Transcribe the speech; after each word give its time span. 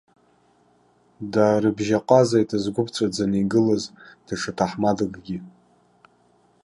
Даарыбжьаҟазеит, 1.33 2.49
згәы 2.63 2.83
ԥҵәаӡаны 2.87 3.37
игылаз 3.41 3.83
даҽа 4.25 4.51
ҭаҳмадакгьы. 4.57 5.37